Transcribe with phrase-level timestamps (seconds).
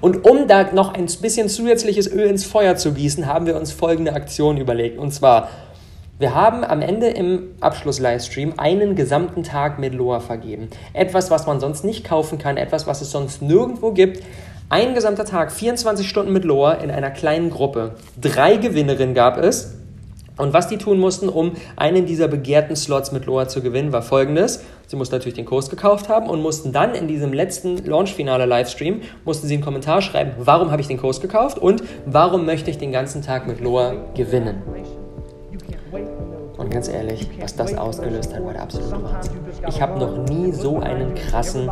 [0.00, 3.72] Und um da noch ein bisschen zusätzliches Öl ins Feuer zu gießen, haben wir uns
[3.72, 4.98] folgende Aktion überlegt.
[4.98, 5.48] Und zwar,
[6.18, 10.68] wir haben am Ende im Abschluss-Livestream einen gesamten Tag mit Loa vergeben.
[10.92, 14.22] Etwas, was man sonst nicht kaufen kann, etwas, was es sonst nirgendwo gibt.
[14.68, 17.94] Ein gesamter Tag, 24 Stunden mit Loa in einer kleinen Gruppe.
[18.20, 19.74] Drei Gewinnerinnen gab es.
[20.38, 24.02] Und was die tun mussten, um einen dieser begehrten Slots mit Loa zu gewinnen, war
[24.02, 24.64] folgendes.
[24.86, 29.46] Sie mussten natürlich den Kurs gekauft haben und mussten dann in diesem letzten Launch-Finale-Livestream, mussten
[29.46, 32.92] sie einen Kommentar schreiben, warum habe ich den Kurs gekauft und warum möchte ich den
[32.92, 34.62] ganzen Tag mit Loa gewinnen.
[36.56, 39.32] Und ganz ehrlich, was das ausgelöst hat, war der absolute Wahnsinn.
[39.68, 41.66] Ich habe noch nie so einen krassen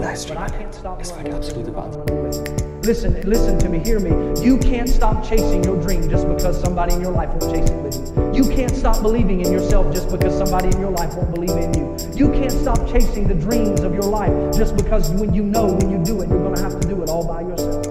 [0.00, 0.80] Livestream erlebt.
[1.00, 2.73] Es war der absolute Wahnsinn.
[2.84, 4.10] Listen, listen to me, hear me.
[4.44, 7.82] You can't stop chasing your dream just because somebody in your life won't chase it
[7.82, 8.44] with you.
[8.44, 11.72] You can't stop believing in yourself just because somebody in your life won't believe in
[11.72, 11.96] you.
[12.14, 15.90] You can't stop chasing the dreams of your life just because when you know when
[15.90, 17.86] you do it, you're going to have to do it all by yourself.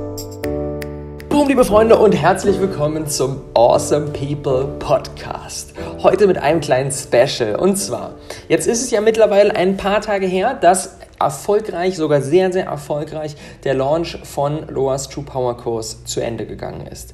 [1.27, 5.73] Boom, liebe Freunde, und herzlich willkommen zum Awesome People Podcast.
[6.03, 7.55] Heute mit einem kleinen Special.
[7.55, 8.11] Und zwar,
[8.47, 13.35] jetzt ist es ja mittlerweile ein paar Tage her, dass erfolgreich, sogar sehr, sehr erfolgreich,
[13.63, 17.13] der Launch von Loas True Power Kurs zu Ende gegangen ist.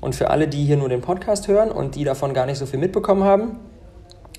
[0.00, 2.66] Und für alle, die hier nur den Podcast hören und die davon gar nicht so
[2.66, 3.58] viel mitbekommen haben,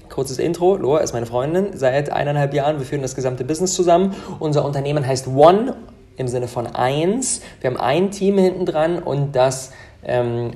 [0.09, 0.77] Kurzes Intro.
[0.77, 2.79] Loa ist meine Freundin seit eineinhalb Jahren.
[2.79, 4.15] Wir führen das gesamte Business zusammen.
[4.39, 5.75] Unser Unternehmen heißt One
[6.15, 7.41] im Sinne von eins.
[7.61, 9.71] Wir haben ein Team hinten dran und das
[10.03, 10.53] ähm,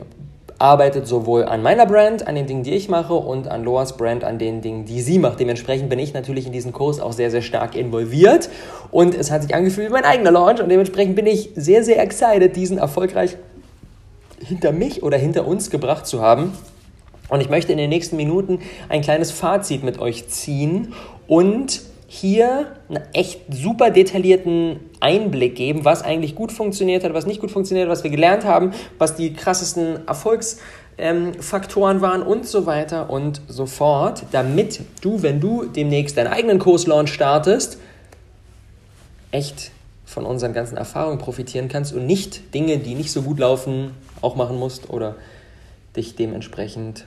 [0.62, 4.23] arbeitet sowohl an meiner Brand, an den Dingen, die ich mache und an Loas Brand,
[4.23, 5.40] an den Dingen, die sie macht.
[5.40, 8.50] Dementsprechend bin ich natürlich in diesen Kurs auch sehr, sehr stark involviert
[8.92, 12.02] und es hat sich angefühlt wie mein eigener Launch und dementsprechend bin ich sehr, sehr
[12.02, 13.38] excited, diesen erfolgreich
[14.40, 16.53] hinter mich oder hinter uns gebracht zu haben.
[17.30, 18.59] Und ich möchte in den nächsten Minuten
[18.90, 20.94] ein kleines Fazit mit euch ziehen
[21.28, 21.81] und
[22.14, 27.52] hier einen echt super detaillierten Einblick geben, was eigentlich gut funktioniert hat, was nicht gut
[27.52, 33.09] funktioniert hat, was wir gelernt haben, was die krassesten Erfolgsfaktoren ähm, waren und so weiter
[33.09, 37.78] und so fort, damit du, wenn du demnächst deinen eigenen Kurslaunch startest,
[39.31, 39.72] echt
[40.03, 44.36] von unseren ganzen Erfahrungen profitieren kannst und nicht Dinge, die nicht so gut laufen, auch
[44.36, 45.16] machen musst oder
[45.96, 47.06] dich dementsprechend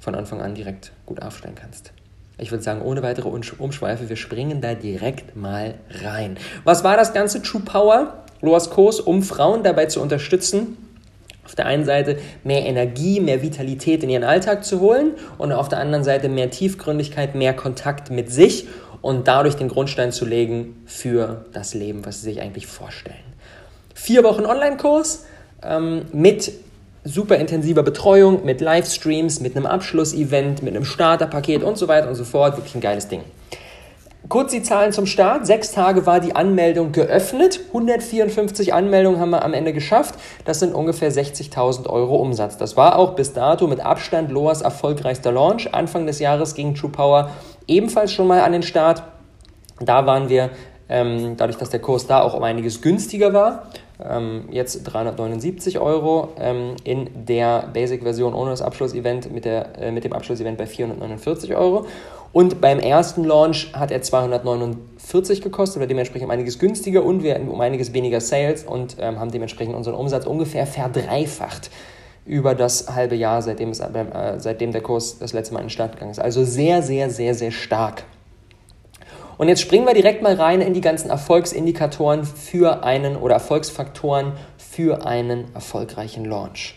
[0.00, 1.92] von Anfang an direkt gut aufstellen kannst.
[2.38, 6.36] Ich würde sagen, ohne weitere Umschweife, wir springen da direkt mal rein.
[6.64, 8.24] Was war das ganze True Power?
[8.40, 10.76] Loas Kurs, um Frauen dabei zu unterstützen,
[11.44, 15.68] auf der einen Seite mehr Energie, mehr Vitalität in ihren Alltag zu holen und auf
[15.68, 18.68] der anderen Seite mehr Tiefgründigkeit, mehr Kontakt mit sich
[19.00, 23.16] und dadurch den Grundstein zu legen für das Leben, was sie sich eigentlich vorstellen.
[23.94, 25.24] Vier Wochen Online-Kurs
[25.62, 26.52] ähm, mit
[27.08, 32.14] super intensiver Betreuung, mit Livestreams, mit einem Abschlussevent, mit einem Starterpaket und so weiter und
[32.14, 32.56] so fort.
[32.56, 33.22] Wirklich ein geiles Ding.
[34.28, 35.46] Kurz die Zahlen zum Start.
[35.46, 37.60] Sechs Tage war die Anmeldung geöffnet.
[37.68, 40.16] 154 Anmeldungen haben wir am Ende geschafft.
[40.44, 42.58] Das sind ungefähr 60.000 Euro Umsatz.
[42.58, 45.72] Das war auch bis dato mit Abstand Loas erfolgreichster Launch.
[45.72, 47.30] Anfang des Jahres ging True Power
[47.66, 49.02] ebenfalls schon mal an den Start.
[49.80, 50.50] Da waren wir,
[50.90, 53.70] ähm, dadurch, dass der Kurs da auch um einiges günstiger war,
[54.50, 60.56] jetzt 379 Euro ähm, in der Basic-Version ohne das Abschlussevent mit, äh, mit dem Abschlussevent
[60.56, 61.86] bei 449 Euro.
[62.32, 67.34] Und beim ersten Launch hat er 249 gekostet, oder dementsprechend um einiges günstiger und wir
[67.34, 71.70] hatten um einiges weniger Sales und ähm, haben dementsprechend unseren Umsatz ungefähr verdreifacht
[72.26, 75.70] über das halbe Jahr, seitdem, es, äh, seitdem der Kurs das letzte Mal in den
[75.70, 76.20] Start gegangen ist.
[76.20, 78.04] Also sehr, sehr, sehr, sehr stark.
[79.38, 84.32] Und jetzt springen wir direkt mal rein in die ganzen Erfolgsindikatoren für einen oder Erfolgsfaktoren
[84.58, 86.74] für einen erfolgreichen Launch.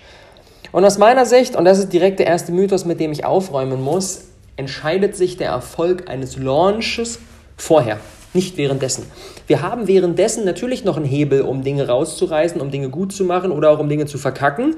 [0.71, 3.81] Und aus meiner Sicht, und das ist direkt der erste Mythos, mit dem ich aufräumen
[3.81, 4.25] muss,
[4.57, 7.19] entscheidet sich der Erfolg eines Launches
[7.57, 7.99] vorher,
[8.33, 9.05] nicht währenddessen.
[9.47, 13.51] Wir haben währenddessen natürlich noch einen Hebel, um Dinge rauszureißen, um Dinge gut zu machen
[13.51, 14.75] oder auch um Dinge zu verkacken,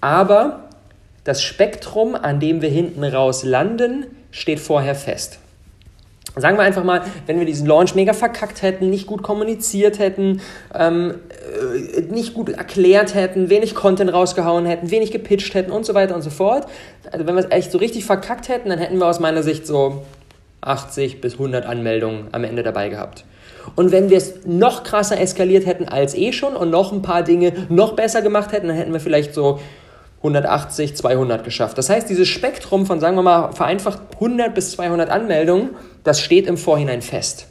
[0.00, 0.70] aber
[1.24, 5.38] das Spektrum, an dem wir hinten raus landen, steht vorher fest.
[6.34, 10.40] Sagen wir einfach mal, wenn wir diesen Launch mega verkackt hätten, nicht gut kommuniziert hätten,
[10.74, 15.92] ähm, äh, nicht gut erklärt hätten, wenig Content rausgehauen hätten, wenig gepitcht hätten und so
[15.92, 16.66] weiter und so fort.
[17.10, 19.66] Also wenn wir es echt so richtig verkackt hätten, dann hätten wir aus meiner Sicht
[19.66, 20.04] so
[20.62, 23.24] 80 bis 100 Anmeldungen am Ende dabei gehabt.
[23.76, 27.22] Und wenn wir es noch krasser eskaliert hätten als eh schon und noch ein paar
[27.22, 29.60] Dinge noch besser gemacht hätten, dann hätten wir vielleicht so
[30.22, 31.76] 180, 200 geschafft.
[31.78, 35.70] Das heißt, dieses Spektrum von, sagen wir mal, vereinfacht 100 bis 200 Anmeldungen,
[36.04, 37.48] das steht im Vorhinein fest.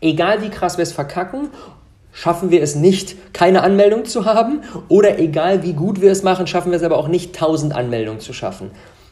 [0.00, 1.50] Egal wie krass wir es verkacken,
[2.12, 4.62] schaffen wir es nicht, keine Anmeldung zu haben.
[4.88, 8.20] Oder egal wie gut wir es machen, schaffen wir es aber auch nicht, 1000 Anmeldungen
[8.20, 8.70] zu schaffen.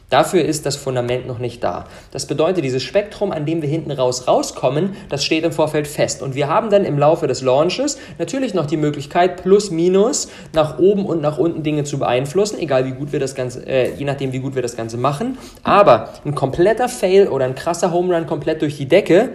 [0.09, 1.85] Dafür ist das Fundament noch nicht da.
[2.11, 6.21] Das bedeutet, dieses Spektrum, an dem wir hinten raus rauskommen, das steht im Vorfeld fest.
[6.21, 10.77] Und wir haben dann im Laufe des Launches natürlich noch die Möglichkeit, plus minus nach
[10.77, 14.05] oben und nach unten Dinge zu beeinflussen, egal wie gut wir das Ganze, äh, je
[14.05, 15.39] nachdem wie gut wir das Ganze machen.
[15.63, 19.29] Aber ein kompletter Fail oder ein krasser Home Run komplett durch die Decke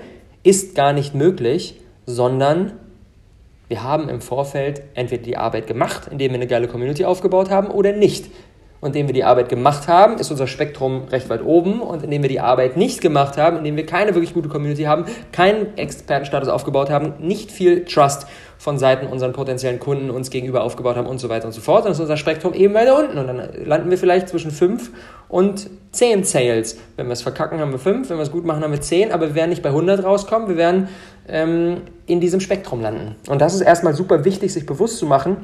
[0.44, 2.73] ist gar nicht möglich, sondern
[3.66, 7.69] wir haben im Vorfeld entweder die Arbeit gemacht, indem wir eine geile Community aufgebaut haben,
[7.69, 8.26] oder nicht
[8.81, 11.82] und indem wir die Arbeit gemacht haben, ist unser Spektrum recht weit oben.
[11.82, 15.05] Und indem wir die Arbeit nicht gemacht haben, indem wir keine wirklich gute Community haben,
[15.32, 20.97] keinen Expertenstatus aufgebaut haben, nicht viel Trust von Seiten unseren potenziellen Kunden uns gegenüber aufgebaut
[20.97, 23.19] haben und so weiter und so fort, dann ist unser Spektrum eben weiter unten.
[23.19, 24.91] Und dann landen wir vielleicht zwischen 5
[25.29, 26.79] und 10 Sales.
[26.97, 29.12] Wenn wir es verkacken, haben wir 5, wenn wir es gut machen, haben wir 10,
[29.12, 30.88] aber wir werden nicht bei 100 rauskommen, wir werden
[31.29, 33.17] ähm, in diesem Spektrum landen.
[33.29, 35.37] Und das ist erstmal super wichtig, sich bewusst zu machen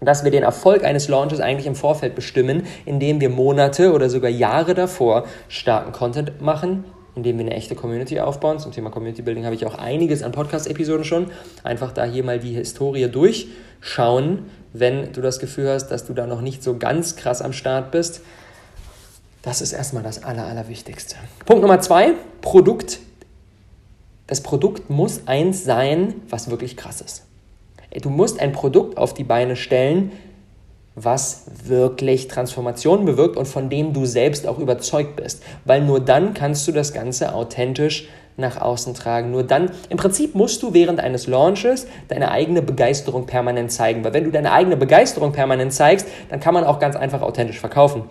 [0.00, 4.30] dass wir den Erfolg eines Launches eigentlich im Vorfeld bestimmen, indem wir Monate oder sogar
[4.30, 6.84] Jahre davor starken Content machen,
[7.14, 8.60] indem wir eine echte Community aufbauen.
[8.60, 11.30] Zum Thema Community Building habe ich auch einiges an Podcast-Episoden schon.
[11.64, 16.26] Einfach da hier mal die Historie durchschauen, wenn du das Gefühl hast, dass du da
[16.26, 18.20] noch nicht so ganz krass am Start bist.
[19.42, 21.16] Das ist erstmal das Aller, Allerwichtigste.
[21.44, 23.00] Punkt Nummer zwei, Produkt.
[24.28, 27.27] Das Produkt muss eins sein, was wirklich krass ist.
[27.90, 30.12] Du musst ein Produkt auf die Beine stellen,
[30.94, 35.42] was wirklich Transformation bewirkt und von dem du selbst auch überzeugt bist.
[35.64, 39.30] Weil nur dann kannst du das Ganze authentisch nach außen tragen.
[39.30, 44.04] Nur dann, im Prinzip musst du während eines Launches deine eigene Begeisterung permanent zeigen.
[44.04, 47.58] Weil wenn du deine eigene Begeisterung permanent zeigst, dann kann man auch ganz einfach authentisch
[47.58, 48.04] verkaufen.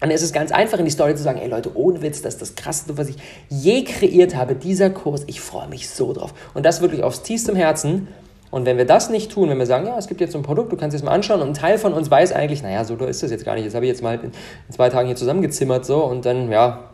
[0.00, 2.34] Und es ist ganz einfach in die Story zu sagen, ey Leute, ohne Witz, das
[2.34, 3.16] ist das Krasseste, was ich
[3.48, 6.34] je kreiert habe, dieser Kurs, ich freue mich so drauf.
[6.52, 8.08] Und das wirklich aufs tiefstem Herzen
[8.54, 10.70] und wenn wir das nicht tun, wenn wir sagen, ja, es gibt jetzt ein Produkt,
[10.70, 13.20] du kannst es mal anschauen und ein Teil von uns weiß eigentlich, naja, so ist
[13.20, 13.66] das jetzt gar nicht.
[13.66, 14.30] Das habe ich jetzt mal in,
[14.70, 16.84] zwei Tagen hier zusammengezimmert so und dann, ja,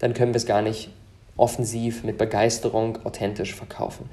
[0.00, 0.90] dann können wir es gar nicht
[1.38, 4.10] offensiv mit Begeisterung authentisch verkaufen.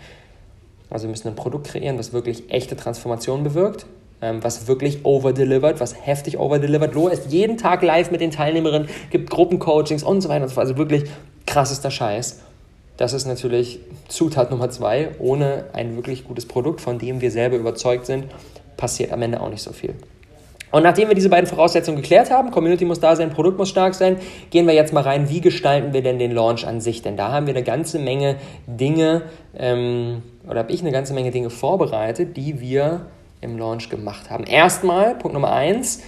[0.90, 3.88] Also wir müssen ein Produkt kreieren, das wirklich echte Transformation bewirkt,
[4.22, 6.96] ähm, was wirklich overdelivert, was heftig overdelivert.
[6.96, 10.56] Loa ist jeden Tag live mit den Teilnehmerinnen, gibt Gruppencoachings und so weiter und so
[10.56, 10.68] fort.
[10.68, 11.04] Also wirklich
[11.46, 12.40] krassester Scheiß.
[12.98, 15.10] Das ist natürlich Zutat Nummer zwei.
[15.20, 18.26] Ohne ein wirklich gutes Produkt, von dem wir selber überzeugt sind,
[18.78, 19.96] passiert am Ende auch nicht so viel.
[20.72, 23.96] Und nachdem wir diese beiden Voraussetzungen geklärt haben, Community muss da sein, Produkt muss stark
[23.96, 24.18] sein,
[24.50, 27.02] gehen wir jetzt mal rein, wie gestalten wir denn den Launch an sich?
[27.02, 28.36] Denn da haben wir eine ganze Menge
[28.68, 29.22] Dinge,
[29.58, 33.06] ähm, oder habe ich eine ganze Menge Dinge vorbereitet, die wir
[33.40, 34.44] im Launch gemacht haben.
[34.44, 36.02] Erstmal, Punkt Nummer eins,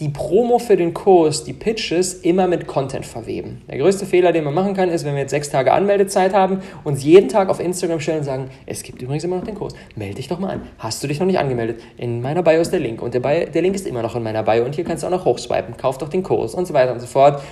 [0.00, 3.60] die Promo für den Kurs, die Pitches immer mit Content verweben.
[3.68, 6.62] Der größte Fehler, den man machen kann, ist, wenn wir jetzt sechs Tage Anmeldezeit haben,
[6.84, 9.74] uns jeden Tag auf Instagram stellen und sagen, es gibt übrigens immer noch den Kurs.
[9.96, 10.62] Melde dich doch mal an.
[10.78, 11.82] Hast du dich noch nicht angemeldet?
[11.98, 14.22] In meiner Bio ist der Link und der, Bio, der Link ist immer noch in
[14.22, 15.76] meiner Bio und hier kannst du auch noch hochswipen.
[15.76, 17.42] Kauf doch den Kurs und so weiter und so fort.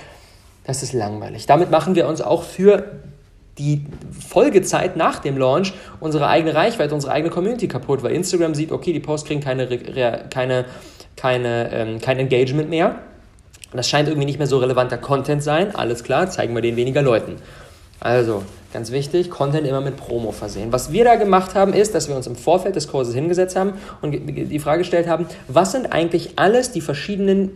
[0.65, 1.45] Das ist langweilig.
[1.45, 2.99] Damit machen wir uns auch für
[3.59, 3.85] die
[4.27, 8.93] Folgezeit nach dem Launch unsere eigene Reichweite, unsere eigene Community kaputt, weil Instagram sieht, okay,
[8.93, 9.67] die Posts kriegen keine,
[10.29, 10.65] keine
[11.19, 12.95] keine, ähm, kein Engagement mehr.
[13.73, 15.75] Das scheint irgendwie nicht mehr so relevanter Content sein.
[15.75, 17.35] Alles klar, zeigen wir den weniger Leuten.
[17.99, 18.43] Also,
[18.73, 20.71] ganz wichtig, Content immer mit Promo versehen.
[20.71, 23.73] Was wir da gemacht haben, ist, dass wir uns im Vorfeld des Kurses hingesetzt haben
[24.01, 27.51] und die Frage gestellt haben, was sind eigentlich alles die verschiedenen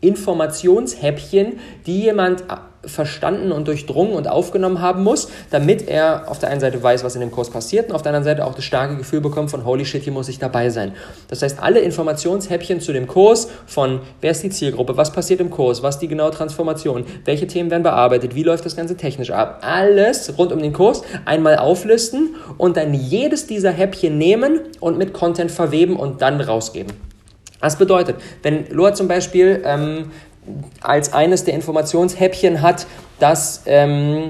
[0.00, 2.44] Informationshäppchen, die jemand
[2.84, 7.14] verstanden und durchdrungen und aufgenommen haben muss, damit er auf der einen Seite weiß, was
[7.14, 9.64] in dem Kurs passiert und auf der anderen Seite auch das starke Gefühl bekommt von
[9.64, 10.92] holy shit, hier muss ich dabei sein.
[11.28, 15.50] Das heißt, alle Informationshäppchen zu dem Kurs von wer ist die Zielgruppe, was passiert im
[15.50, 19.60] Kurs, was die genaue Transformation, welche Themen werden bearbeitet, wie läuft das Ganze technisch ab,
[19.62, 25.12] alles rund um den Kurs einmal auflisten und dann jedes dieser Häppchen nehmen und mit
[25.12, 27.08] Content verweben und dann rausgeben.
[27.60, 30.12] Was bedeutet, wenn Loa zum Beispiel ähm,
[30.80, 32.86] als eines der Informationshäppchen hat,
[33.18, 34.28] dass ähm,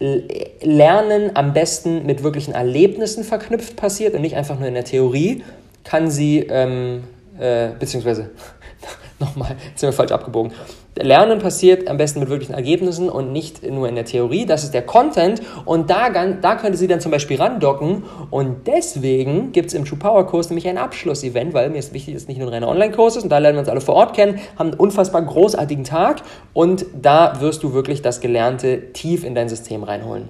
[0.00, 5.42] Lernen am besten mit wirklichen Erlebnissen verknüpft passiert und nicht einfach nur in der Theorie,
[5.82, 7.04] kann sie, ähm,
[7.38, 8.30] äh, beziehungsweise
[9.18, 10.52] nochmal, jetzt sind wir falsch abgebogen.
[10.96, 14.46] Lernen passiert am besten mit wirklichen Ergebnissen und nicht nur in der Theorie.
[14.46, 19.52] Das ist der Content und da, da könnte sie dann zum Beispiel randocken und deswegen
[19.52, 22.28] gibt es im True Power Kurs nämlich ein Abschlussevent, weil mir ist wichtig, dass es
[22.28, 24.40] nicht nur ein reiner Online-Kurs ist und da lernen wir uns alle vor Ort kennen,
[24.58, 29.48] haben einen unfassbar großartigen Tag und da wirst du wirklich das Gelernte tief in dein
[29.48, 30.28] System reinholen.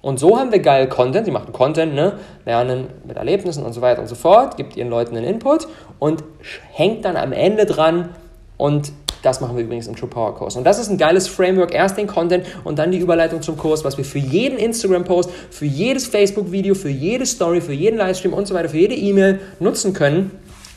[0.00, 2.14] Und so haben wir geil Content, sie machen Content, ne?
[2.44, 5.66] lernen mit Erlebnissen und so weiter und so fort, gibt ihren Leuten einen Input
[5.98, 6.22] und
[6.72, 8.10] hängt dann am Ende dran,
[8.58, 10.56] und das machen wir übrigens im True Power Kurs.
[10.56, 11.74] Und das ist ein geiles Framework.
[11.74, 15.64] Erst den Content und dann die Überleitung zum Kurs, was wir für jeden Instagram-Post, für
[15.64, 19.92] jedes Facebook-Video, für jede Story, für jeden Livestream und so weiter, für jede E-Mail nutzen
[19.92, 20.30] können.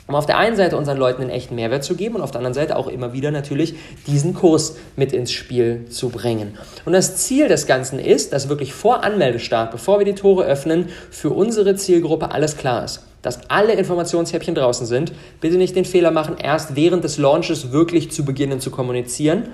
[0.07, 2.39] um auf der einen Seite unseren Leuten einen echten Mehrwert zu geben und auf der
[2.39, 3.75] anderen Seite auch immer wieder natürlich
[4.07, 6.57] diesen Kurs mit ins Spiel zu bringen.
[6.83, 10.89] Und das Ziel des Ganzen ist, dass wirklich vor Anmeldestart, bevor wir die Tore öffnen,
[11.11, 13.05] für unsere Zielgruppe alles klar ist.
[13.21, 15.13] Dass alle Informationshäppchen draußen sind.
[15.39, 19.49] Bitte nicht den Fehler machen, erst während des Launches wirklich zu beginnen zu kommunizieren.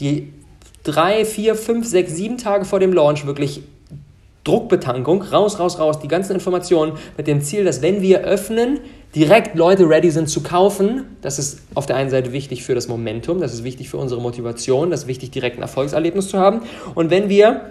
[0.00, 0.32] Die
[0.82, 3.62] drei, vier, fünf, sechs, sieben Tage vor dem Launch wirklich
[4.44, 8.80] Druckbetankung, raus, raus, raus, die ganzen Informationen mit dem Ziel, dass wenn wir öffnen,
[9.14, 11.04] direkt Leute ready sind zu kaufen.
[11.22, 14.20] Das ist auf der einen Seite wichtig für das Momentum, das ist wichtig für unsere
[14.20, 16.60] Motivation, das ist wichtig, direkt ein Erfolgserlebnis zu haben.
[16.94, 17.62] Und wenn wir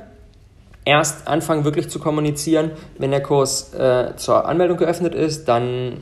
[0.85, 6.01] erst anfangen wirklich zu kommunizieren, wenn der Kurs äh, zur Anmeldung geöffnet ist, dann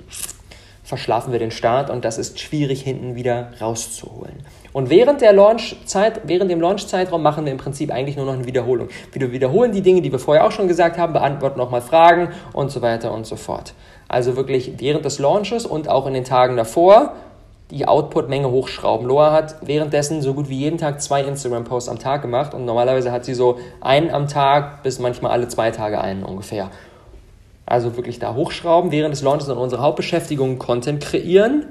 [0.84, 4.36] verschlafen wir den Start und das ist schwierig hinten wieder rauszuholen.
[4.74, 8.46] Und während der Launchzeit, während dem Launchzeitraum machen wir im Prinzip eigentlich nur noch eine
[8.46, 8.90] Wiederholung.
[9.12, 12.72] Wir wiederholen die Dinge, die wir vorher auch schon gesagt haben, beantworten nochmal Fragen und
[12.72, 13.74] so weiter und so fort.
[14.08, 17.16] Also wirklich während des Launches und auch in den Tagen davor
[17.72, 19.08] die Output-Menge hochschrauben.
[19.08, 23.12] Loa hat währenddessen so gut wie jeden Tag zwei Instagram-Posts am Tag gemacht und normalerweise
[23.12, 26.70] hat sie so einen am Tag bis manchmal alle zwei Tage einen ungefähr.
[27.66, 31.66] Also wirklich da hochschrauben, während des Launches und unsere Hauptbeschäftigung Content kreieren,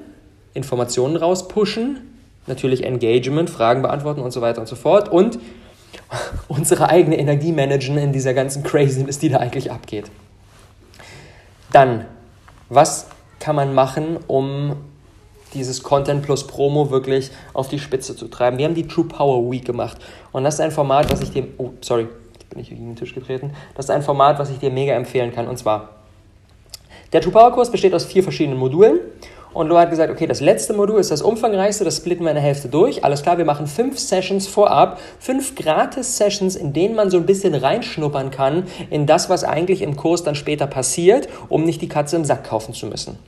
[0.53, 1.99] Informationen rauspushen,
[2.47, 5.37] natürlich Engagement, Fragen beantworten und so weiter und so fort und
[6.47, 10.09] unsere eigene Energie managen in dieser ganzen Craziness, die da eigentlich abgeht.
[11.71, 12.05] Dann
[12.69, 13.07] was
[13.39, 14.77] kann man machen, um
[15.53, 18.57] dieses Content plus Promo wirklich auf die Spitze zu treiben.
[18.57, 19.97] Wir haben die True Power Week gemacht
[20.31, 22.07] und das ist ein Format, was ich dir, oh, sorry,
[22.49, 25.33] bin ich gegen den Tisch getreten, das ist ein Format, was ich dir mega empfehlen
[25.33, 25.89] kann und zwar,
[27.13, 28.99] der True Power Kurs besteht aus vier verschiedenen Modulen
[29.53, 32.35] und Lo hat gesagt, okay, das letzte Modul ist das umfangreichste, das splitten wir in
[32.35, 33.03] der Hälfte durch.
[33.03, 37.53] Alles klar, wir machen fünf Sessions vorab, fünf Gratis-Sessions, in denen man so ein bisschen
[37.53, 42.15] reinschnuppern kann in das, was eigentlich im Kurs dann später passiert, um nicht die Katze
[42.15, 43.19] im Sack kaufen zu müssen.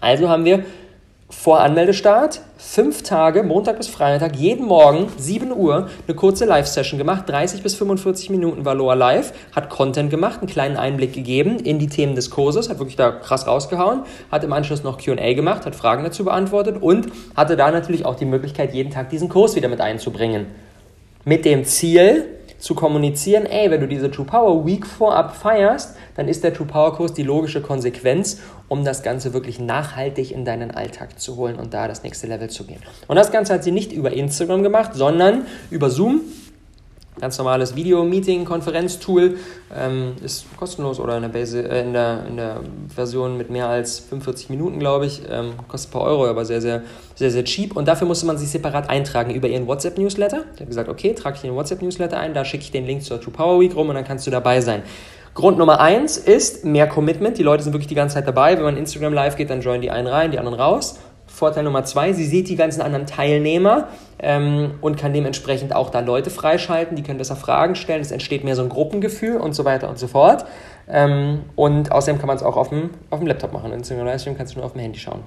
[0.00, 0.64] Also haben wir
[1.28, 7.28] vor Anmeldestart, fünf Tage, Montag bis Freitag, jeden Morgen, 7 Uhr, eine kurze Live-Session gemacht.
[7.28, 11.80] 30 bis 45 Minuten war Loa live, hat Content gemacht, einen kleinen Einblick gegeben in
[11.80, 15.66] die Themen des Kurses, hat wirklich da krass rausgehauen, hat im Anschluss noch QA gemacht,
[15.66, 19.56] hat Fragen dazu beantwortet und hatte da natürlich auch die Möglichkeit, jeden Tag diesen Kurs
[19.56, 20.46] wieder mit einzubringen.
[21.24, 22.24] Mit dem Ziel,
[22.58, 26.66] zu kommunizieren, ey, wenn du diese True Power Week vorab feierst, dann ist der True
[26.66, 31.56] Power Kurs die logische Konsequenz, um das Ganze wirklich nachhaltig in deinen Alltag zu holen
[31.56, 32.80] und da das nächste Level zu gehen.
[33.06, 36.22] Und das Ganze hat sie nicht über Instagram gemacht, sondern über Zoom
[37.20, 39.38] ganz normales Video-Meeting, Konferenztool,
[39.74, 42.60] ähm, ist kostenlos oder in der, Base, äh, in, der, in der
[42.94, 46.60] Version mit mehr als 45 Minuten, glaube ich, ähm, kostet ein paar Euro, aber sehr,
[46.60, 46.82] sehr,
[47.14, 47.76] sehr, sehr cheap.
[47.76, 50.44] Und dafür musste man sich separat eintragen über ihren WhatsApp-Newsletter.
[50.54, 53.20] Ich habe gesagt, okay, trage ich den WhatsApp-Newsletter ein, da schicke ich den Link zur
[53.20, 54.82] True Power Week rum und dann kannst du dabei sein.
[55.34, 57.36] Grund Nummer eins ist mehr Commitment.
[57.36, 58.56] Die Leute sind wirklich die ganze Zeit dabei.
[58.56, 60.98] Wenn man Instagram live geht, dann joinen die einen rein, die anderen raus.
[61.36, 63.88] Vorteil Nummer zwei, sie sieht die ganzen anderen Teilnehmer
[64.18, 68.42] ähm, und kann dementsprechend auch da Leute freischalten, die können besser Fragen stellen, es entsteht
[68.42, 70.46] mehr so ein Gruppengefühl und so weiter und so fort.
[70.88, 73.70] Ähm, und außerdem kann man es auch auf dem, auf dem Laptop machen.
[73.72, 75.24] Instagram Livestream kannst du nur auf dem Handy schauen.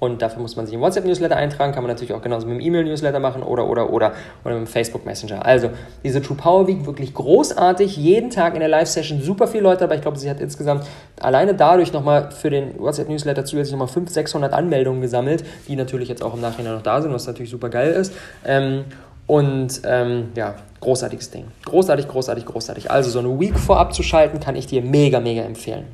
[0.00, 2.60] Und dafür muss man sich im WhatsApp-Newsletter eintragen, kann man natürlich auch genauso mit dem
[2.60, 4.12] E-Mail-Newsletter machen oder, oder, oder,
[4.44, 5.44] oder mit dem Facebook-Messenger.
[5.44, 5.70] Also,
[6.04, 9.96] diese True Power Week wirklich großartig, jeden Tag in der Live-Session super viele Leute, aber
[9.96, 10.84] ich glaube, sie hat insgesamt
[11.20, 16.22] alleine dadurch nochmal für den WhatsApp-Newsletter zusätzlich nochmal 500, 600 Anmeldungen gesammelt, die natürlich jetzt
[16.22, 18.12] auch im Nachhinein noch da sind, was natürlich super geil ist.
[18.44, 18.84] Ähm,
[19.26, 21.46] und ähm, ja, großartiges Ding.
[21.64, 22.90] Großartig, großartig, großartig.
[22.90, 25.84] Also so eine Week vorab zu schalten, kann ich dir mega, mega empfehlen.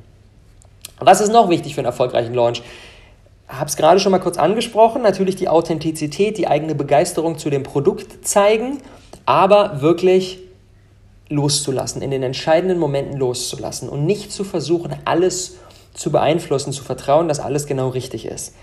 [1.00, 2.62] Was ist noch wichtig für einen erfolgreichen Launch?
[3.48, 7.62] Habe es gerade schon mal kurz angesprochen, natürlich die Authentizität, die eigene Begeisterung zu dem
[7.62, 8.78] Produkt zeigen,
[9.26, 10.40] aber wirklich
[11.28, 15.56] loszulassen, in den entscheidenden Momenten loszulassen und nicht zu versuchen, alles
[15.94, 18.54] zu beeinflussen, zu vertrauen, dass alles genau richtig ist.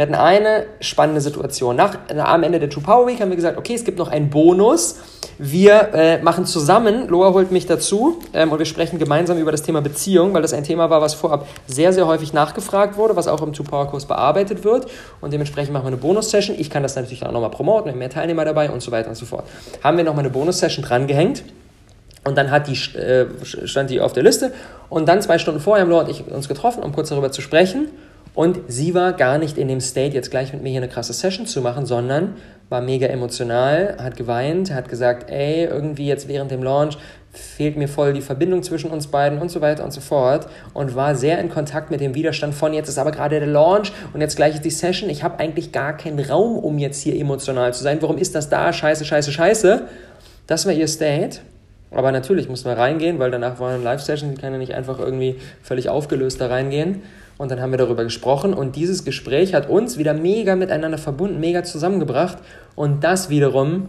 [0.00, 1.76] Wir hatten eine spannende Situation.
[1.76, 4.30] Nach, am Ende der True Power Week haben wir gesagt, okay, es gibt noch einen
[4.30, 4.96] Bonus.
[5.36, 9.62] Wir äh, machen zusammen, Loa holt mich dazu ähm, und wir sprechen gemeinsam über das
[9.62, 13.28] Thema Beziehung, weil das ein Thema war, was vorab sehr, sehr häufig nachgefragt wurde, was
[13.28, 14.86] auch im True Power Kurs bearbeitet wird.
[15.20, 16.56] Und dementsprechend machen wir eine Bonus-Session.
[16.58, 19.16] Ich kann das natürlich auch nochmal promoten, wir mehr Teilnehmer dabei und so weiter und
[19.16, 19.44] so fort.
[19.84, 21.42] Haben wir nochmal eine Bonus-Session drangehängt.
[22.24, 24.54] Und dann hat die, äh, stand die auf der Liste.
[24.88, 27.42] Und dann zwei Stunden vorher haben Loa und ich uns getroffen, um kurz darüber zu
[27.42, 27.88] sprechen.
[28.40, 31.12] Und sie war gar nicht in dem State, jetzt gleich mit mir hier eine krasse
[31.12, 32.36] Session zu machen, sondern
[32.70, 36.96] war mega emotional, hat geweint, hat gesagt, ey, irgendwie jetzt während dem Launch
[37.34, 40.94] fehlt mir voll die Verbindung zwischen uns beiden und so weiter und so fort und
[40.94, 44.22] war sehr in Kontakt mit dem Widerstand von jetzt ist aber gerade der Launch und
[44.22, 47.74] jetzt gleich ist die Session, ich habe eigentlich gar keinen Raum, um jetzt hier emotional
[47.74, 47.98] zu sein.
[48.00, 48.72] Warum ist das da?
[48.72, 49.82] Scheiße, scheiße, scheiße.
[50.46, 51.40] Das war ihr State.
[51.90, 54.98] Aber natürlich muss man reingehen, weil danach war eine Live-Session, die kann ja nicht einfach
[54.98, 57.02] irgendwie völlig aufgelöst da reingehen.
[57.40, 61.40] Und dann haben wir darüber gesprochen und dieses Gespräch hat uns wieder mega miteinander verbunden,
[61.40, 62.36] mega zusammengebracht.
[62.76, 63.88] Und das wiederum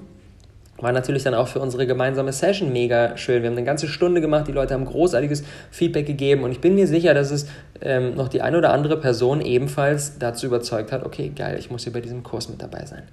[0.78, 3.44] war natürlich dann auch für unsere gemeinsame Session mega schön.
[3.44, 6.76] Wir haben eine ganze Stunde gemacht, die Leute haben großartiges Feedback gegeben und ich bin
[6.76, 7.46] mir sicher, dass es
[7.82, 11.84] ähm, noch die eine oder andere Person ebenfalls dazu überzeugt hat, okay, geil, ich muss
[11.84, 13.04] hier bei diesem Kurs mit dabei sein.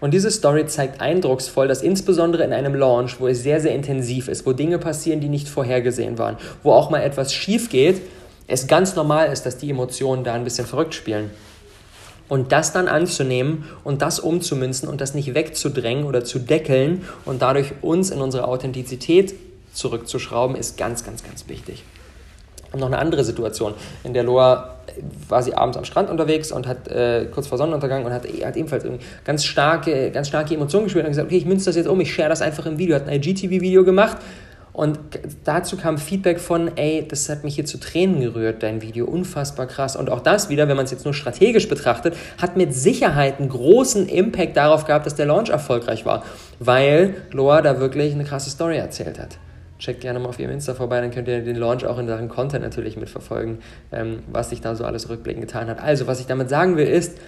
[0.00, 4.26] Und diese Story zeigt eindrucksvoll, dass insbesondere in einem Launch, wo es sehr, sehr intensiv
[4.26, 8.00] ist, wo Dinge passieren, die nicht vorhergesehen waren, wo auch mal etwas schief geht,
[8.48, 11.30] es ganz normal ist, dass die Emotionen da ein bisschen verrückt spielen.
[12.28, 17.40] Und das dann anzunehmen und das umzumünzen und das nicht wegzudrängen oder zu deckeln und
[17.40, 19.34] dadurch uns in unsere Authentizität
[19.72, 21.84] zurückzuschrauben, ist ganz, ganz, ganz wichtig.
[22.72, 23.74] Und noch eine andere Situation.
[24.04, 24.76] In der Loa
[25.28, 28.56] war sie abends am Strand unterwegs und hat äh, kurz vor Sonnenuntergang und hat, hat
[28.56, 28.84] ebenfalls
[29.24, 32.12] ganz starke, ganz starke Emotionen gespürt und gesagt, okay, ich münze das jetzt um, ich
[32.12, 32.96] share das einfach im Video.
[32.96, 34.18] Hat ein IGTV-Video gemacht
[34.78, 35.00] und
[35.42, 39.66] dazu kam Feedback von, ey, das hat mich hier zu Tränen gerührt, dein Video, unfassbar
[39.66, 39.96] krass.
[39.96, 43.48] Und auch das wieder, wenn man es jetzt nur strategisch betrachtet, hat mit Sicherheit einen
[43.48, 46.22] großen Impact darauf gehabt, dass der Launch erfolgreich war,
[46.60, 49.38] weil Loa da wirklich eine krasse Story erzählt hat.
[49.80, 52.28] Checkt gerne mal auf ihrem Insta vorbei, dann könnt ihr den Launch auch in Sachen
[52.28, 53.58] Content natürlich mitverfolgen,
[53.90, 55.82] ähm, was sich da so alles rückblickend getan hat.
[55.82, 57.18] Also, was ich damit sagen will, ist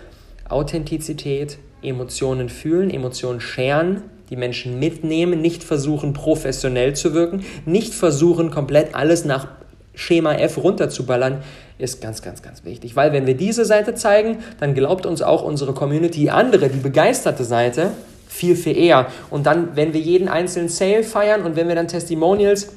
[0.49, 8.51] Authentizität, Emotionen fühlen, Emotionen scheren, die Menschen mitnehmen, nicht versuchen professionell zu wirken, nicht versuchen
[8.51, 9.49] komplett alles nach
[9.95, 11.43] Schema F runterzuballern,
[11.79, 12.95] ist ganz, ganz, ganz wichtig.
[12.95, 17.45] Weil wenn wir diese Seite zeigen, dann glaubt uns auch unsere Community andere, die begeisterte
[17.45, 17.91] Seite,
[18.29, 19.09] viel, viel eher.
[19.31, 22.73] Und dann, wenn wir jeden einzelnen Sale feiern und wenn wir dann Testimonials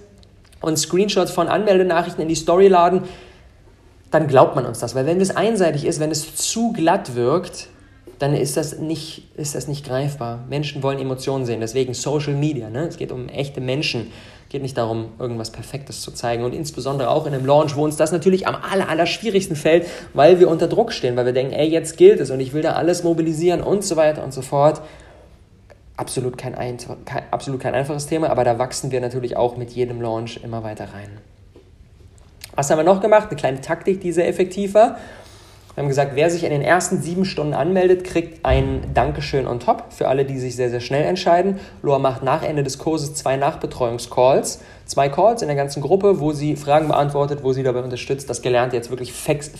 [0.61, 3.03] und Screenshots von Anmeldenachrichten in die Story laden,
[4.09, 4.95] dann glaubt man uns das.
[4.95, 7.67] Weil wenn es einseitig ist, wenn es zu glatt wirkt,
[8.23, 10.45] dann ist das nicht, ist das nicht greifbar.
[10.47, 12.69] Menschen wollen Emotionen sehen, deswegen Social Media.
[12.69, 12.87] Ne?
[12.87, 14.13] Es geht um echte Menschen.
[14.45, 16.45] Es geht nicht darum, irgendwas Perfektes zu zeigen.
[16.45, 19.87] Und insbesondere auch in einem Launch, wo uns das natürlich am aller, aller schwierigsten fällt,
[20.13, 22.61] weil wir unter Druck stehen, weil wir denken, ey, jetzt gilt es und ich will
[22.61, 24.81] da alles mobilisieren und so weiter und so fort.
[25.97, 26.77] Absolut kein, kein,
[27.29, 30.85] absolut kein einfaches Thema, aber da wachsen wir natürlich auch mit jedem Launch immer weiter
[30.93, 31.09] rein.
[32.55, 33.27] Was haben wir noch gemacht?
[33.27, 34.97] Eine kleine Taktik, die sehr effektiv war.
[35.75, 39.59] Wir haben gesagt, wer sich in den ersten sieben Stunden anmeldet, kriegt ein Dankeschön on
[39.59, 41.59] top für alle, die sich sehr, sehr schnell entscheiden.
[41.81, 44.61] Loa macht nach Ende des Kurses zwei Nachbetreuungscalls.
[44.85, 48.43] Zwei Calls in der ganzen Gruppe, wo sie Fragen beantwortet, wo sie dabei unterstützt, das
[48.43, 49.57] Gelernte jetzt wirklich fest,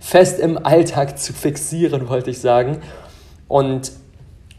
[0.00, 2.78] fest im Alltag zu fixieren, wollte ich sagen.
[3.46, 3.92] Und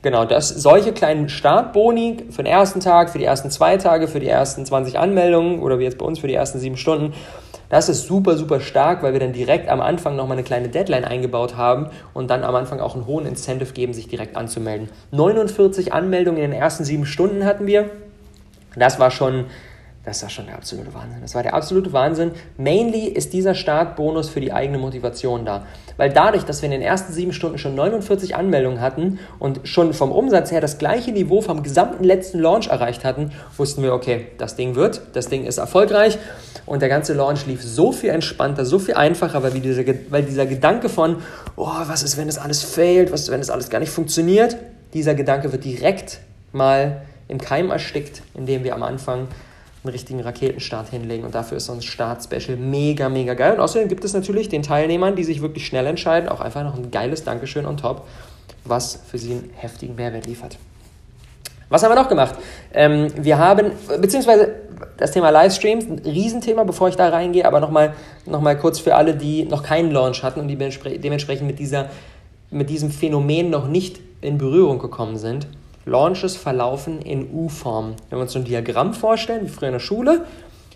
[0.03, 4.19] Genau, das, solche kleinen Startboni für den ersten Tag, für die ersten zwei Tage, für
[4.19, 7.13] die ersten 20 Anmeldungen oder wie jetzt bei uns für die ersten sieben Stunden,
[7.71, 11.05] das ist super, super stark, weil wir dann direkt am Anfang nochmal eine kleine Deadline
[11.05, 14.89] eingebaut haben und dann am Anfang auch einen hohen Incentive geben, sich direkt anzumelden.
[15.11, 17.89] 49 Anmeldungen in den ersten sieben Stunden hatten wir.
[18.75, 19.45] Das war schon
[20.03, 21.21] das war schon der absolute Wahnsinn.
[21.21, 22.31] Das war der absolute Wahnsinn.
[22.57, 25.67] Mainly ist dieser Startbonus für die eigene Motivation da.
[25.97, 29.93] Weil dadurch, dass wir in den ersten sieben Stunden schon 49 Anmeldungen hatten und schon
[29.93, 34.27] vom Umsatz her das gleiche Niveau vom gesamten letzten Launch erreicht hatten, wussten wir, okay,
[34.39, 36.17] das Ding wird, das Ding ist erfolgreich.
[36.65, 40.47] Und der ganze Launch lief so viel entspannter, so viel einfacher, weil, dieser, weil dieser
[40.47, 41.17] Gedanke von,
[41.55, 44.57] oh, was ist, wenn das alles fehlt, was ist, wenn das alles gar nicht funktioniert,
[44.95, 46.21] dieser Gedanke wird direkt
[46.53, 49.27] mal im Keim erstickt, indem wir am Anfang
[49.83, 51.25] einen richtigen Raketenstart hinlegen.
[51.25, 53.53] Und dafür ist so ein Start-Special mega, mega geil.
[53.53, 56.75] Und außerdem gibt es natürlich den Teilnehmern, die sich wirklich schnell entscheiden, auch einfach noch
[56.75, 58.05] ein geiles Dankeschön on top,
[58.63, 60.57] was für sie einen heftigen Mehrwert liefert.
[61.69, 62.35] Was haben wir noch gemacht?
[62.73, 64.55] Ähm, wir haben, beziehungsweise
[64.97, 67.93] das Thema Livestreams, ein Riesenthema, bevor ich da reingehe, aber nochmal
[68.25, 71.89] noch mal kurz für alle, die noch keinen Launch hatten und die dementsprechend mit, dieser,
[72.49, 75.47] mit diesem Phänomen noch nicht in Berührung gekommen sind.
[75.85, 77.95] Launches verlaufen in U-Form.
[78.09, 80.25] Wenn wir uns so ein Diagramm vorstellen, wie früher in der Schule,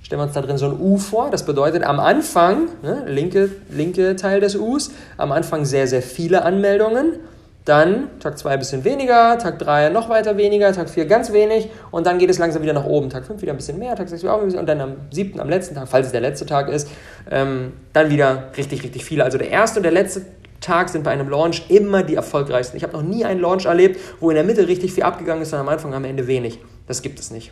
[0.01, 1.29] stellen wir uns da drin so ein U vor.
[1.29, 6.43] Das bedeutet am Anfang, ne, linke, linke Teil des Us, am Anfang sehr, sehr viele
[6.43, 7.19] Anmeldungen.
[7.65, 11.69] Dann Tag 2 ein bisschen weniger, Tag 3 noch weiter weniger, Tag 4 ganz wenig
[11.89, 13.09] und dann geht es langsam wieder nach oben.
[13.09, 14.95] Tag 5 wieder ein bisschen mehr, Tag 6 wieder auch ein bisschen und dann am
[15.09, 16.87] 7., am letzten Tag, falls es der letzte Tag ist,
[17.31, 19.23] ähm, dann wieder richtig, richtig viele.
[19.23, 20.21] Also der erste und der letzte
[20.65, 22.75] Tag sind bei einem Launch immer die erfolgreichsten.
[22.75, 25.53] Ich habe noch nie einen Launch erlebt, wo in der Mitte richtig viel abgegangen ist
[25.53, 26.59] und am Anfang am Ende wenig.
[26.87, 27.51] Das gibt es nicht.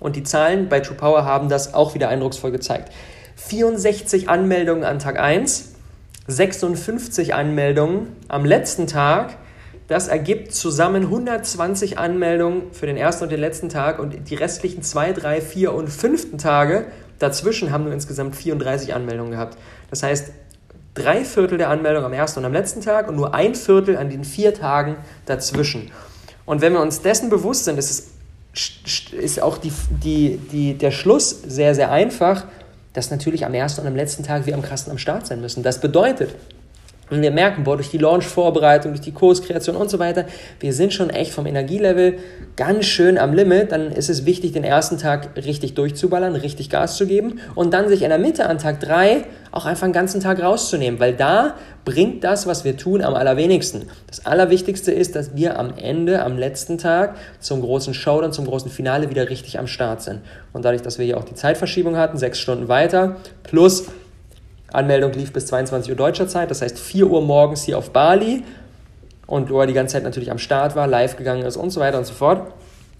[0.00, 2.92] Und die Zahlen bei True Power haben das auch wieder eindrucksvoll gezeigt.
[3.36, 5.72] 64 Anmeldungen an Tag 1,
[6.26, 9.36] 56 Anmeldungen am letzten Tag.
[9.86, 14.82] Das ergibt zusammen 120 Anmeldungen für den ersten und den letzten Tag und die restlichen
[14.82, 16.36] 2, 3, 4 und 5.
[16.36, 16.86] Tage
[17.18, 19.56] dazwischen haben wir insgesamt 34 Anmeldungen gehabt.
[19.90, 20.30] Das heißt,
[20.98, 24.10] drei Viertel der Anmeldung am ersten und am letzten Tag und nur ein Viertel an
[24.10, 25.90] den vier Tagen dazwischen.
[26.44, 28.10] Und wenn wir uns dessen bewusst sind, ist,
[28.54, 32.44] es, ist auch die, die, die, der Schluss sehr, sehr einfach.
[32.94, 35.62] dass natürlich am ersten und am letzten Tag wir am krassen am Start sein müssen.
[35.62, 36.34] Das bedeutet,
[37.10, 40.26] und wir merken, boah, durch die Launch-Vorbereitung, durch die Kurskreation und so weiter,
[40.60, 42.18] wir sind schon echt vom Energielevel
[42.56, 43.72] ganz schön am Limit.
[43.72, 47.88] Dann ist es wichtig, den ersten Tag richtig durchzuballern, richtig Gas zu geben und dann
[47.88, 51.54] sich in der Mitte an Tag 3 auch einfach einen ganzen Tag rauszunehmen, weil da
[51.84, 53.86] bringt das, was wir tun, am allerwenigsten.
[54.06, 58.70] Das Allerwichtigste ist, dass wir am Ende, am letzten Tag zum großen Showdown, zum großen
[58.70, 60.20] Finale wieder richtig am Start sind.
[60.52, 63.86] Und dadurch, dass wir hier auch die Zeitverschiebung hatten, sechs Stunden weiter, plus
[64.72, 68.42] Anmeldung lief bis 22 Uhr deutscher Zeit, das heißt 4 Uhr morgens hier auf Bali
[69.26, 71.98] und Loa die ganze Zeit natürlich am Start war, live gegangen ist und so weiter
[71.98, 72.52] und so fort.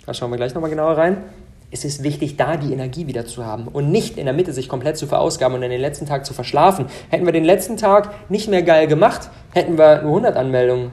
[0.07, 1.24] Da schauen wir gleich nochmal genauer rein.
[1.70, 4.70] Es ist wichtig, da die Energie wieder zu haben und nicht in der Mitte sich
[4.70, 6.87] komplett zu verausgaben und in den letzten Tag zu verschlafen.
[7.11, 10.92] Hätten wir den letzten Tag nicht mehr geil gemacht, hätten wir nur 100 Anmeldungen.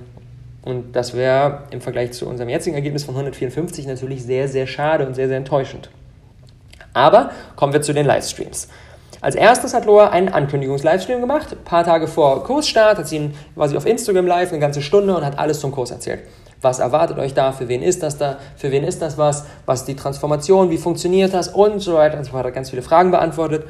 [0.64, 5.08] Und das wäre im Vergleich zu unserem jetzigen Ergebnis von 154 natürlich sehr, sehr schade
[5.08, 5.90] und sehr, sehr enttäuschend.
[6.92, 8.68] Aber kommen wir zu den Livestreams.
[9.26, 11.48] Als erstes hat Loa einen Ankündigungs-Livestream gemacht.
[11.54, 13.34] Ein paar Tage vor Kursstart hat sie ihn,
[13.66, 16.20] sie auf Instagram live eine ganze Stunde und hat alles zum Kurs erzählt.
[16.62, 17.52] Was erwartet euch da?
[17.52, 18.38] Für wen ist das da?
[18.56, 19.48] Für wen ist das was?
[19.66, 20.70] Was ist die Transformation?
[20.70, 21.48] Wie funktioniert das?
[21.48, 22.46] Und so weiter und so fort.
[22.46, 23.66] Hat ganz viele Fragen beantwortet.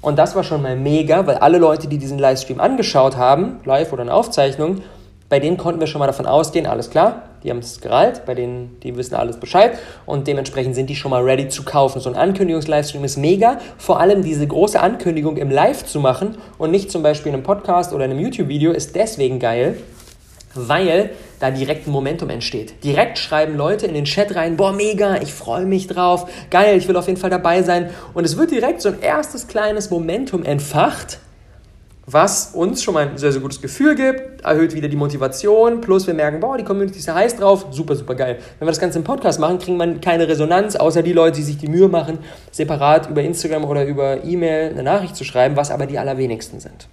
[0.00, 3.92] Und das war schon mal mega, weil alle Leute, die diesen Livestream angeschaut haben, live
[3.92, 4.82] oder in Aufzeichnung,
[5.28, 8.34] bei denen konnten wir schon mal davon ausgehen, alles klar, die haben es gereilt, bei
[8.34, 12.00] denen, die wissen alles Bescheid und dementsprechend sind die schon mal ready zu kaufen.
[12.00, 16.70] So ein Ankündigungs-Livestream ist mega, vor allem diese große Ankündigung im Live zu machen und
[16.70, 19.76] nicht zum Beispiel in einem Podcast oder in einem YouTube-Video ist deswegen geil,
[20.54, 22.82] weil da direkt ein Momentum entsteht.
[22.82, 26.88] Direkt schreiben Leute in den Chat rein, boah, mega, ich freue mich drauf, geil, ich
[26.88, 27.90] will auf jeden Fall dabei sein.
[28.14, 31.18] Und es wird direkt so ein erstes kleines Momentum entfacht,
[32.06, 36.06] was uns schon mal ein sehr, sehr gutes Gefühl gibt, erhöht wieder die Motivation, plus
[36.06, 38.38] wir merken, boah, die Community ist ja heiß drauf, super, super geil.
[38.58, 41.42] Wenn wir das Ganze im Podcast machen, kriegen wir keine Resonanz, außer die Leute, die
[41.42, 42.18] sich die Mühe machen,
[42.50, 46.88] separat über Instagram oder über E-Mail eine Nachricht zu schreiben, was aber die allerwenigsten sind.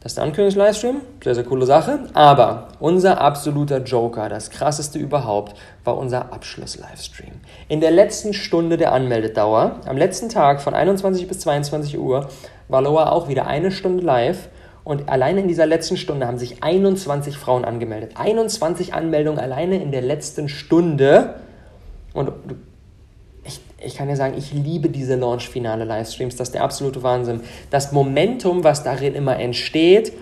[0.00, 1.98] Das ist der Ankündigungs-Livestream, sehr, sehr coole Sache.
[2.14, 7.32] Aber unser absoluter Joker, das krasseste überhaupt, war unser Abschluss-Livestream.
[7.68, 12.28] In der letzten Stunde der Anmeldedauer, am letzten Tag von 21 bis 22 Uhr,
[12.68, 14.48] war Loa auch wieder eine Stunde live.
[14.84, 18.12] Und alleine in dieser letzten Stunde haben sich 21 Frauen angemeldet.
[18.14, 21.34] 21 Anmeldungen alleine in der letzten Stunde.
[22.14, 22.30] Und
[23.80, 26.36] ich, kann dir sagen, ich liebe diese Launch-Finale-Livestreams.
[26.36, 27.40] Das ist der absolute Wahnsinn.
[27.70, 30.12] Das Momentum, was darin immer entsteht,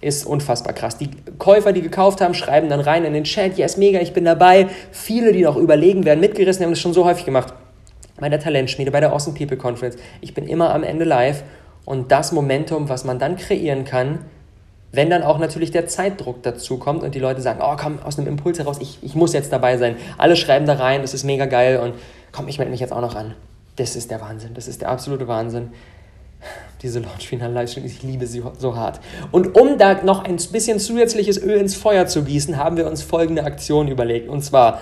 [0.00, 0.98] ist unfassbar krass.
[0.98, 4.24] Die Käufer, die gekauft haben, schreiben dann rein in den Chat, yes, mega, ich bin
[4.24, 4.68] dabei.
[4.92, 7.54] Viele, die noch überlegen, werden mitgerissen, haben das schon so häufig gemacht.
[8.20, 9.96] Bei der Talentschmiede, bei der Awesome People Conference.
[10.20, 11.42] Ich bin immer am Ende live
[11.84, 14.20] und das Momentum, was man dann kreieren kann,
[14.92, 18.18] wenn dann auch natürlich der Zeitdruck dazu kommt und die Leute sagen, oh komm, aus
[18.18, 19.96] einem Impuls heraus, ich, ich muss jetzt dabei sein.
[20.16, 21.94] Alle schreiben da rein, das ist mega geil und
[22.36, 23.34] komm, ich melde mich jetzt auch noch an.
[23.76, 25.70] Das ist der Wahnsinn, das ist der absolute Wahnsinn.
[26.82, 29.00] Diese Launch-Final-Livestream, ich liebe sie so hart.
[29.32, 33.02] Und um da noch ein bisschen zusätzliches Öl ins Feuer zu gießen, haben wir uns
[33.02, 34.28] folgende Aktion überlegt.
[34.28, 34.80] Und zwar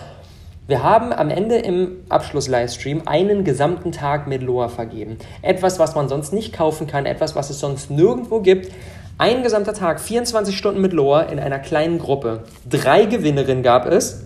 [0.66, 5.18] wir haben am Ende im Abschluss-Livestream einen gesamten Tag mit Loa vergeben.
[5.42, 8.72] Etwas, was man sonst nicht kaufen kann, etwas, was es sonst nirgendwo gibt.
[9.18, 12.44] Ein gesamter Tag, 24 Stunden mit Loa in einer kleinen Gruppe.
[12.68, 14.23] Drei Gewinnerinnen gab es.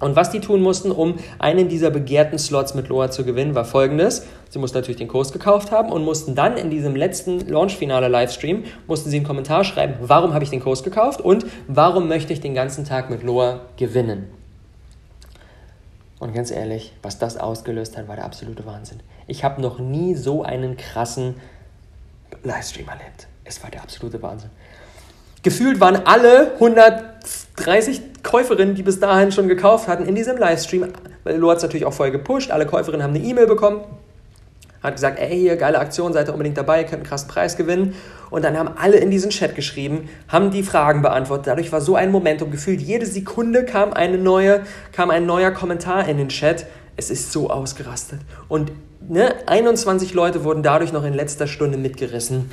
[0.00, 3.64] Und was die tun mussten, um einen dieser begehrten Slots mit Loa zu gewinnen, war
[3.64, 4.24] folgendes.
[4.48, 9.10] Sie mussten natürlich den Kurs gekauft haben und mussten dann in diesem letzten Launch-Finale-Livestream, mussten
[9.10, 12.54] sie einen Kommentar schreiben, warum habe ich den Kurs gekauft und warum möchte ich den
[12.54, 14.30] ganzen Tag mit Loa gewinnen.
[16.20, 19.00] Und ganz ehrlich, was das ausgelöst hat, war der absolute Wahnsinn.
[19.26, 21.36] Ich habe noch nie so einen krassen
[22.42, 23.28] Livestream erlebt.
[23.44, 24.50] Es war der absolute Wahnsinn.
[25.42, 30.88] Gefühlt waren alle 130 Käuferinnen, die bis dahin schon gekauft hatten, in diesem Livestream,
[31.24, 33.80] weil Lo hat es natürlich auch vorher gepusht, alle Käuferinnen haben eine E-Mail bekommen
[34.82, 37.94] hat gesagt, ey, hier, geile Aktion, seid ihr unbedingt dabei, könnt einen krassen Preis gewinnen.
[38.30, 41.48] Und dann haben alle in diesen Chat geschrieben, haben die Fragen beantwortet.
[41.48, 42.80] Dadurch war so ein Momentum gefühlt.
[42.80, 44.62] Jede Sekunde kam, eine neue,
[44.92, 46.66] kam ein neuer Kommentar in den Chat.
[46.96, 48.20] Es ist so ausgerastet.
[48.48, 48.70] Und
[49.08, 52.50] ne, 21 Leute wurden dadurch noch in letzter Stunde mitgerissen.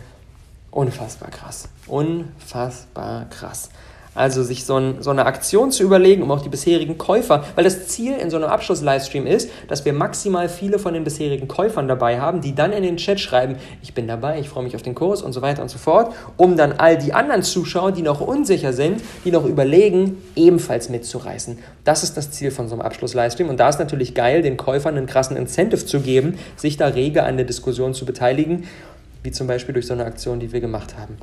[0.72, 1.70] Unfassbar krass.
[1.88, 3.70] Unfassbar krass.
[4.16, 7.66] Also sich so, ein, so, eine Aktion zu überlegen, um auch die bisherigen Käufer, weil
[7.66, 11.90] das Ziel in so einem Abschluss-Livestream ist, dass wir maximal viele von den bisherigen Käufern
[11.90, 14.82] dabei haben, die dann in den Chat schreiben, ich bin dabei, ich freue mich auf
[14.82, 18.04] den Kurs und so weiter und so fort, um dann all die anderen Zuschauer, die
[18.04, 21.60] noch unsicher sind, die noch überlegen, ebenfalls mitzureißen.
[21.84, 24.96] Das ist das Ziel von so einem Abschluss-Livestream und da ist natürlich geil, den Käufern
[24.96, 28.64] einen krassen Incentive zu geben, sich da rege an der Diskussion zu beteiligen,
[29.24, 31.18] wie zum Beispiel durch so eine Aktion, die wir gemacht haben.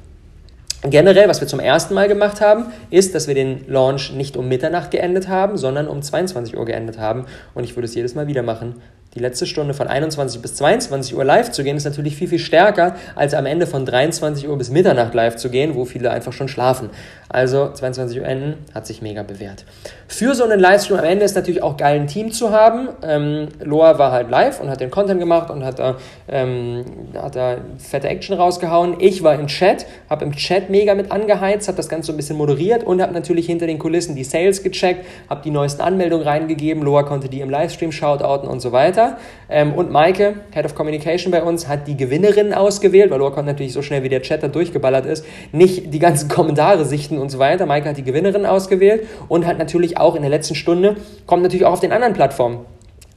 [0.84, 4.48] Generell, was wir zum ersten Mal gemacht haben, ist, dass wir den Launch nicht um
[4.48, 7.26] Mitternacht geendet haben, sondern um 22 Uhr geendet haben.
[7.54, 8.82] Und ich würde es jedes Mal wieder machen.
[9.14, 12.38] Die letzte Stunde von 21 bis 22 Uhr live zu gehen, ist natürlich viel, viel
[12.38, 16.32] stärker, als am Ende von 23 Uhr bis Mitternacht live zu gehen, wo viele einfach
[16.32, 16.88] schon schlafen.
[17.28, 19.64] Also 22 Uhr enden hat sich mega bewährt.
[20.08, 22.88] Für so einen Livestream am Ende ist natürlich auch geil, ein Team zu haben.
[23.02, 25.96] Ähm, Loa war halt live und hat den Content gemacht und hat da,
[26.28, 28.96] ähm, hat da fette Action rausgehauen.
[28.98, 32.16] Ich war im Chat, habe im Chat mega mit angeheizt, habe das Ganze so ein
[32.16, 36.26] bisschen moderiert und habe natürlich hinter den Kulissen die Sales gecheckt, habe die neuesten Anmeldungen
[36.26, 36.82] reingegeben.
[36.82, 39.18] Loa konnte die im Livestream shoutouten und so weiter weiter.
[39.48, 43.72] Ähm, und Maike, Head of Communication bei uns, hat die Gewinnerin ausgewählt, weil Lorcon natürlich
[43.72, 47.38] so schnell wie der Chat da durchgeballert ist, nicht die ganzen Kommentare sichten und so
[47.38, 47.66] weiter.
[47.66, 51.66] Maike hat die Gewinnerin ausgewählt und hat natürlich auch in der letzten Stunde, kommt natürlich
[51.66, 52.60] auch auf den anderen Plattformen,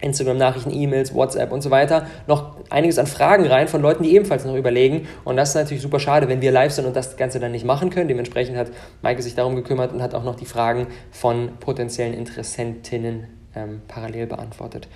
[0.01, 4.45] Instagram-Nachrichten, E-Mails, WhatsApp und so weiter, noch einiges an Fragen rein von Leuten, die ebenfalls
[4.45, 5.07] noch überlegen.
[5.23, 7.65] Und das ist natürlich super schade, wenn wir live sind und das Ganze dann nicht
[7.65, 8.09] machen können.
[8.09, 8.67] Dementsprechend hat
[9.01, 14.27] Maike sich darum gekümmert und hat auch noch die Fragen von potenziellen Interessentinnen ähm, parallel
[14.27, 14.87] beantwortet.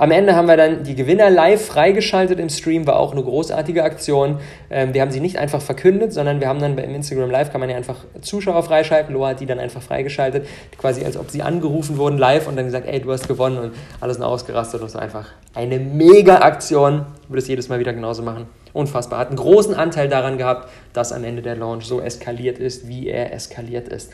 [0.00, 3.82] Am Ende haben wir dann die Gewinner live freigeschaltet im Stream, war auch eine großartige
[3.82, 4.38] Aktion.
[4.70, 7.60] Ähm, wir haben sie nicht einfach verkündet, sondern wir haben dann im Instagram Live kann
[7.60, 9.12] man ja einfach Zuschauer freischalten.
[9.12, 10.46] Loa hat die dann einfach freigeschaltet,
[10.78, 13.72] quasi als ob sie angerufen wurden live und dann gesagt, ey, du hast gewonnen und
[14.00, 14.80] alles nur ausgerastet.
[14.80, 17.06] Das war einfach eine mega Aktion.
[17.24, 18.46] Ich würde es jedes Mal wieder genauso machen.
[18.72, 19.18] Unfassbar.
[19.18, 23.08] Hat einen großen Anteil daran gehabt, dass am Ende der Launch so eskaliert ist, wie
[23.08, 24.12] er eskaliert ist.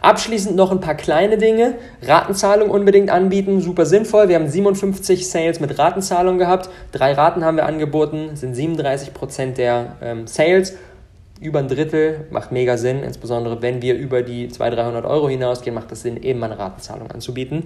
[0.00, 1.74] Abschließend noch ein paar kleine Dinge.
[2.02, 4.28] Ratenzahlung unbedingt anbieten, super sinnvoll.
[4.28, 6.70] Wir haben 57 Sales mit Ratenzahlung gehabt.
[6.92, 10.74] Drei Raten haben wir angeboten, sind 37% der ähm, Sales
[11.44, 15.74] über ein Drittel macht mega Sinn, insbesondere wenn wir über die 200, 300 Euro hinausgehen,
[15.74, 17.64] macht es Sinn, eben eine Ratenzahlung anzubieten.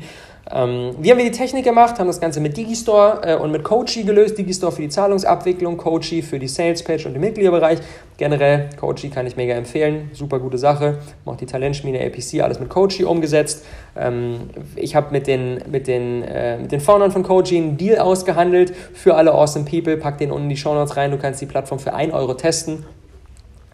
[0.51, 1.99] Ähm, wie haben wir die Technik gemacht?
[1.99, 4.37] Haben das Ganze mit Digistore äh, und mit Coachy gelöst.
[4.37, 7.79] Digistore für die Zahlungsabwicklung, Coachy für die Sales Page und den Mitgliederbereich.
[8.17, 10.99] Generell, Coachy kann ich mega empfehlen, super gute Sache.
[11.25, 13.65] Macht die Talentschmiede, APC, alles mit Coachy umgesetzt.
[13.97, 18.01] Ähm, ich habe mit den, mit, den, äh, mit den Foundern von Coachy einen Deal
[18.01, 19.97] ausgehandelt für alle Awesome People.
[19.99, 21.13] Pack den unten in die Show Notes rein.
[21.13, 22.85] Du kannst die Plattform für 1 Euro testen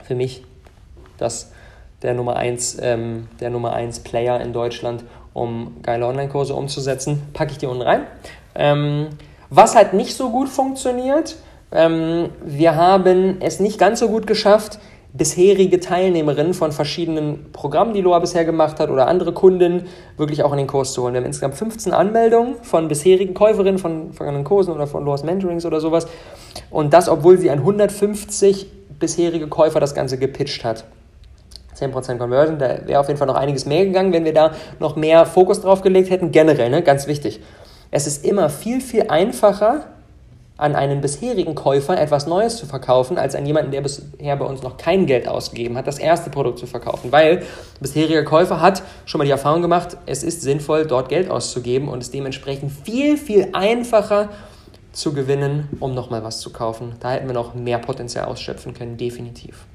[0.07, 0.45] für mich
[1.19, 1.53] das
[2.03, 7.23] der Nummer 1 ähm, der Nummer 1 Player in Deutschland, um geile Online-Kurse umzusetzen.
[7.33, 8.07] Packe ich die unten rein.
[8.55, 9.09] Ähm,
[9.51, 11.37] was halt nicht so gut funktioniert,
[11.73, 14.79] ähm, wir haben es nicht ganz so gut geschafft,
[15.13, 19.87] bisherige Teilnehmerinnen von verschiedenen Programmen, die Loa bisher gemacht hat, oder andere Kunden
[20.17, 21.15] wirklich auch in den Kurs zu holen.
[21.15, 25.65] Wir haben insgesamt 15 Anmeldungen von bisherigen Käuferinnen von vergangenen Kursen oder von Loas Mentorings
[25.65, 26.09] oder sowas.
[26.71, 28.67] Und das, obwohl sie an 150
[29.05, 30.85] bisherige Käufer das Ganze gepitcht hat.
[31.77, 34.97] 10% Conversion, da wäre auf jeden Fall noch einiges mehr gegangen, wenn wir da noch
[34.97, 36.33] mehr Fokus drauf gelegt hätten.
[36.33, 37.41] Generell, ne, ganz wichtig.
[37.91, 39.85] Es ist immer viel, viel einfacher,
[40.57, 44.63] an einen bisherigen Käufer etwas Neues zu verkaufen, als an jemanden, der bisher bei uns
[44.63, 47.11] noch kein Geld ausgegeben hat, das erste Produkt zu verkaufen.
[47.11, 47.47] Weil der
[47.81, 52.03] bisherige Käufer hat schon mal die Erfahrung gemacht, es ist sinnvoll, dort Geld auszugeben und
[52.03, 54.29] es dementsprechend viel, viel einfacher
[54.95, 56.95] zu gewinnen, um nochmal was zu kaufen.
[57.01, 59.67] Da hätten wir noch mehr Potenzial ausschöpfen können, definitiv.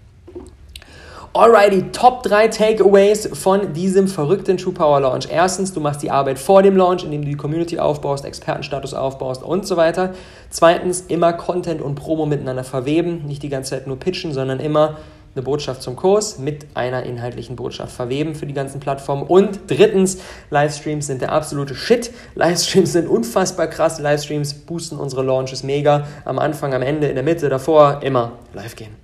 [1.31, 5.27] Alrighty, Top 3 Takeaways von diesem verrückten True Power Launch.
[5.29, 9.43] Erstens, du machst die Arbeit vor dem Launch, indem du die Community aufbaust, Expertenstatus aufbaust
[9.43, 10.15] und so weiter.
[10.49, 13.25] Zweitens, immer Content und Promo miteinander verweben.
[13.27, 14.97] Nicht die ganze Zeit nur pitchen, sondern immer
[15.35, 19.23] eine Botschaft zum Kurs mit einer inhaltlichen Botschaft verweben für die ganzen Plattformen.
[19.23, 20.17] Und drittens,
[20.49, 22.11] Livestreams sind der absolute Shit.
[22.35, 23.99] Livestreams sind unfassbar krass.
[23.99, 26.07] Livestreams boosten unsere Launches mega.
[26.25, 28.95] Am Anfang, am Ende, in der Mitte, davor, immer live gehen.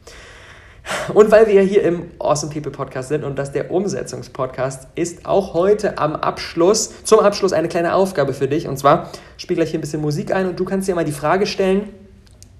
[1.13, 5.53] Und weil wir hier im Awesome People Podcast sind und das der Umsetzungspodcast ist, auch
[5.53, 8.67] heute am Abschluss, zum Abschluss eine kleine Aufgabe für dich.
[8.67, 11.11] Und zwar spiel gleich hier ein bisschen Musik ein und du kannst dir mal die
[11.11, 11.89] Frage stellen,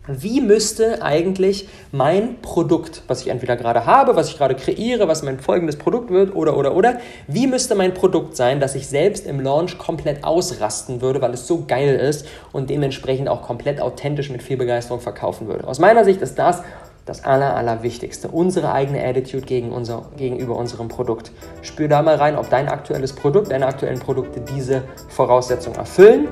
[0.08, 5.24] wie müsste eigentlich mein Produkt, was ich entweder gerade habe, was ich gerade kreiere, was
[5.24, 9.26] mein folgendes Produkt wird oder oder oder, wie müsste mein Produkt sein, dass ich selbst
[9.26, 14.30] im Launch komplett ausrasten würde, weil es so geil ist und dementsprechend auch komplett authentisch
[14.30, 15.68] mit viel Begeisterung verkaufen würde.
[15.68, 16.64] Aus meiner Sicht ist das
[17.06, 18.30] das Aller, Allerwichtigste.
[18.30, 21.32] Unsere eigene Attitude gegen unser, gegenüber unserem Produkt.
[21.62, 26.28] Spür da mal rein, ob dein aktuelles Produkt, deine aktuellen Produkte diese Voraussetzungen erfüllen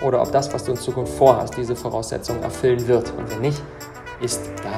[0.00, 3.12] oder ob das, was du in Zukunft vorhast, diese Voraussetzungen erfüllen wird.
[3.16, 3.62] Und wenn nicht,
[4.20, 4.70] ist da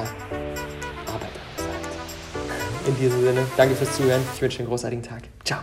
[1.11, 2.87] Arbeit angesagt.
[2.87, 4.21] In diesem Sinne, danke fürs Zuhören.
[4.33, 5.23] Ich wünsche dir einen großartigen Tag.
[5.43, 5.59] Ciao.